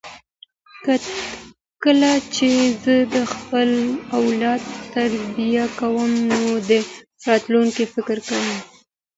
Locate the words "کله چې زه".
1.83-2.95